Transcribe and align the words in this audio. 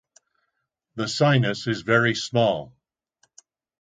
The 0.95 1.07
sinus 1.07 1.67
is 1.67 1.83
very 1.83 2.15
small. 2.15 2.73